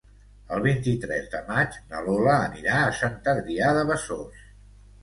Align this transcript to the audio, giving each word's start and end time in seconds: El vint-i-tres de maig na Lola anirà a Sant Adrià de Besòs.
El 0.55 0.63
vint-i-tres 0.63 1.27
de 1.35 1.41
maig 1.51 1.77
na 1.91 2.01
Lola 2.09 2.35
anirà 2.49 2.81
a 2.87 2.91
Sant 3.03 3.21
Adrià 3.37 3.73
de 3.79 3.87
Besòs. 3.93 4.47